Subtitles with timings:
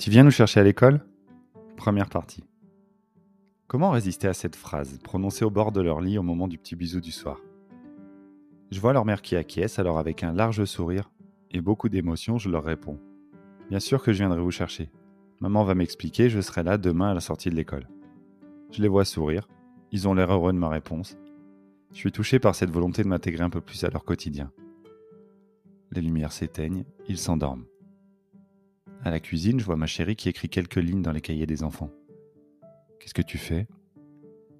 [0.00, 1.04] Tu viens nous chercher à l'école?
[1.76, 2.42] Première partie.
[3.66, 6.74] Comment résister à cette phrase, prononcée au bord de leur lit au moment du petit
[6.74, 7.42] bisou du soir?
[8.70, 11.10] Je vois leur mère qui acquiesce, alors avec un large sourire
[11.50, 12.98] et beaucoup d'émotion, je leur réponds.
[13.68, 14.88] Bien sûr que je viendrai vous chercher.
[15.40, 17.86] Maman va m'expliquer, je serai là demain à la sortie de l'école.
[18.70, 19.50] Je les vois sourire,
[19.92, 21.18] ils ont l'air heureux de ma réponse.
[21.92, 24.50] Je suis touché par cette volonté de m'intégrer un peu plus à leur quotidien.
[25.92, 27.66] Les lumières s'éteignent, ils s'endorment.
[29.02, 31.62] À la cuisine, je vois ma chérie qui écrit quelques lignes dans les cahiers des
[31.62, 31.90] enfants.
[32.98, 33.66] Qu'est-ce que tu fais?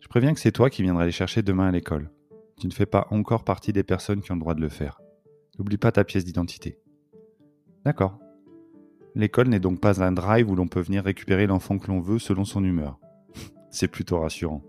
[0.01, 2.11] Je préviens que c'est toi qui viendras les chercher demain à l'école.
[2.59, 5.03] Tu ne fais pas encore partie des personnes qui ont le droit de le faire.
[5.59, 6.79] N'oublie pas ta pièce d'identité.
[7.85, 8.19] D'accord.
[9.15, 12.19] L'école n'est donc pas un drive où l'on peut venir récupérer l'enfant que l'on veut
[12.19, 12.99] selon son humeur.
[13.71, 14.63] c'est plutôt rassurant.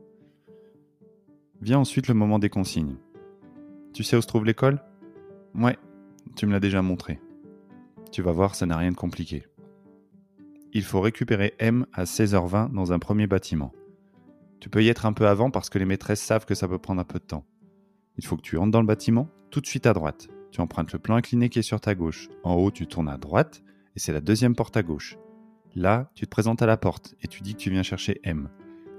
[1.62, 2.98] Vient ensuite le moment des consignes.
[3.94, 4.84] Tu sais où se trouve l'école?
[5.56, 5.78] Ouais,
[6.36, 7.22] tu me l'as déjà montré.
[8.12, 9.46] Tu vas voir, ça n'a rien de compliqué
[10.74, 13.74] il faut récupérer M à 16h20 dans un premier bâtiment.
[14.60, 16.78] Tu peux y être un peu avant parce que les maîtresses savent que ça peut
[16.78, 17.46] prendre un peu de temps.
[18.18, 20.30] Il faut que tu entres dans le bâtiment, tout de suite à droite.
[20.52, 22.30] Tu empruntes le plan incliné qui est sur ta gauche.
[22.44, 23.64] En haut, tu tournes à droite
[23.96, 25.18] et c'est la deuxième porte à gauche.
[25.76, 28.50] Là, tu te présentes à la porte et tu dis que tu viens chercher M.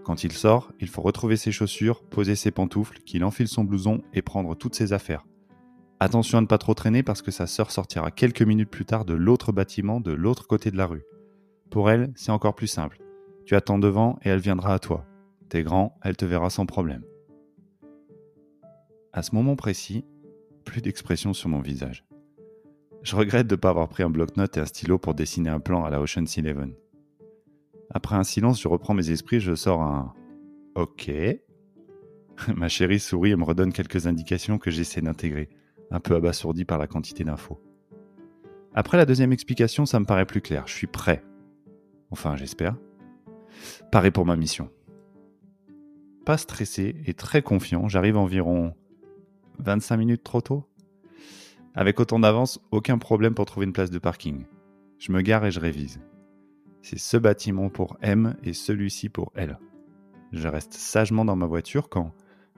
[0.05, 4.03] Quand il sort, il faut retrouver ses chaussures, poser ses pantoufles, qu'il enfile son blouson
[4.12, 5.25] et prendre toutes ses affaires.
[6.00, 9.05] Attention à ne pas trop traîner parce que sa sœur sortira quelques minutes plus tard
[9.05, 11.05] de l'autre bâtiment de l'autre côté de la rue.
[11.73, 13.01] Pour elle, c'est encore plus simple.
[13.47, 15.06] Tu attends devant et elle viendra à toi.
[15.48, 17.03] T'es grand, elle te verra sans problème.
[19.15, 20.05] À ce moment précis,
[20.67, 22.05] plus d'expression sur mon visage.
[23.03, 25.61] Je regrette de ne pas avoir pris un bloc-notes et un stylo pour dessiner un
[25.61, 26.75] plan à la Ocean's Eleven.
[27.89, 30.12] Après un silence, je reprends mes esprits, je sors un
[30.75, 31.11] OK.
[32.55, 35.48] Ma chérie sourit et me redonne quelques indications que j'essaie d'intégrer,
[35.91, 37.62] un peu abasourdi par la quantité d'infos.
[38.75, 40.65] Après la deuxième explication, ça me paraît plus clair.
[40.67, 41.25] Je suis prêt.
[42.12, 42.77] Enfin, j'espère.
[43.91, 44.70] Pareil pour ma mission.
[46.25, 48.75] Pas stressé et très confiant, j'arrive environ
[49.59, 50.69] 25 minutes trop tôt.
[51.75, 54.44] Avec autant d'avance, aucun problème pour trouver une place de parking.
[54.98, 56.00] Je me gare et je révise.
[56.82, 59.58] C'est ce bâtiment pour M et celui-ci pour L.
[60.32, 62.12] Je reste sagement dans ma voiture quand,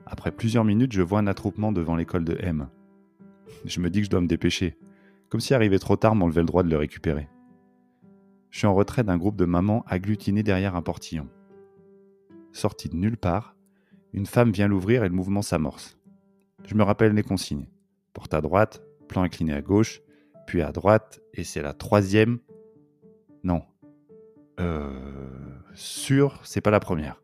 [0.05, 2.67] après plusieurs minutes, je vois un attroupement devant l'école de M.
[3.63, 4.77] Je me dis que je dois me dépêcher,
[5.29, 7.29] comme si arrivé trop tard m'enlevait le droit de le récupérer.
[8.55, 11.27] Je suis en retrait d'un groupe de mamans agglutinées derrière un portillon.
[12.53, 13.53] Sortie de nulle part,
[14.13, 15.99] une femme vient l'ouvrir et le mouvement s'amorce.
[16.63, 17.67] Je me rappelle les consignes.
[18.13, 20.01] Porte à droite, plan incliné à gauche,
[20.47, 22.39] puis à droite, et c'est la troisième.
[23.43, 23.61] Non.
[24.61, 24.89] Euh.
[25.73, 27.21] Sûr, c'est pas la première.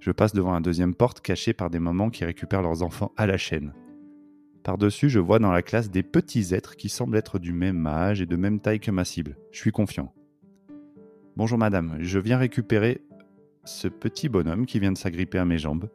[0.00, 3.28] Je passe devant un deuxième porte cachée par des mamans qui récupèrent leurs enfants à
[3.28, 3.74] la chaîne.
[4.64, 8.20] Par-dessus, je vois dans la classe des petits êtres qui semblent être du même âge
[8.20, 9.36] et de même taille que ma cible.
[9.52, 10.12] Je suis confiant.
[11.34, 13.00] Bonjour madame, je viens récupérer
[13.64, 15.88] ce petit bonhomme qui vient de s'agripper à mes jambes.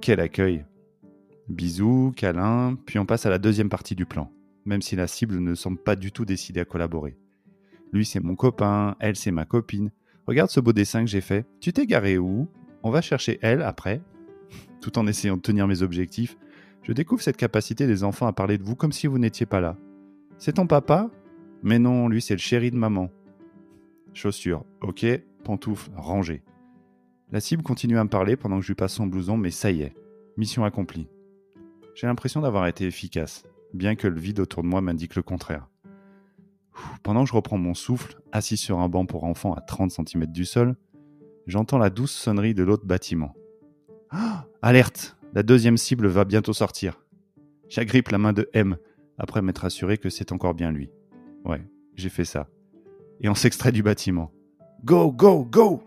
[0.00, 0.64] Quel accueil
[1.48, 4.32] Bisous, câlins, puis on passe à la deuxième partie du plan,
[4.64, 7.16] même si la cible ne semble pas du tout décidée à collaborer.
[7.92, 9.92] Lui c'est mon copain, elle c'est ma copine.
[10.26, 11.46] Regarde ce beau dessin que j'ai fait.
[11.60, 12.48] Tu t'es garé où?
[12.82, 14.02] On va chercher elle après.
[14.80, 16.36] Tout en essayant de tenir mes objectifs,
[16.82, 19.60] je découvre cette capacité des enfants à parler de vous comme si vous n'étiez pas
[19.60, 19.76] là.
[20.36, 21.12] C'est ton papa?
[21.62, 23.08] Mais non, lui c'est le chéri de maman.
[24.14, 25.06] Chaussures, ok.
[25.44, 26.42] Pantoufles, rangées.
[27.30, 29.70] La cible continue à me parler pendant que je lui passe son blouson, mais ça
[29.70, 29.94] y est,
[30.36, 31.08] mission accomplie.
[31.94, 35.68] J'ai l'impression d'avoir été efficace, bien que le vide autour de moi m'indique le contraire.
[37.02, 40.26] Pendant que je reprends mon souffle, assis sur un banc pour enfants à 30 cm
[40.26, 40.76] du sol,
[41.46, 43.34] j'entends la douce sonnerie de l'autre bâtiment.
[44.10, 47.00] Ah, alerte La deuxième cible va bientôt sortir.
[47.68, 48.76] J'agrippe la main de M,
[49.18, 50.90] après m'être assuré que c'est encore bien lui.
[51.44, 51.62] Ouais,
[51.94, 52.48] j'ai fait ça
[53.22, 54.30] et on s'extrait du bâtiment.
[54.84, 55.82] Go, go, go